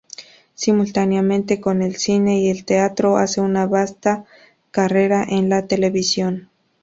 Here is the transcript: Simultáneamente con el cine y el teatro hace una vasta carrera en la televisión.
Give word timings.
Simultáneamente 0.55 1.61
con 1.61 1.83
el 1.83 1.95
cine 1.95 2.39
y 2.39 2.49
el 2.49 2.65
teatro 2.65 3.17
hace 3.17 3.39
una 3.39 3.67
vasta 3.67 4.25
carrera 4.71 5.23
en 5.29 5.47
la 5.47 5.67
televisión. 5.67 6.49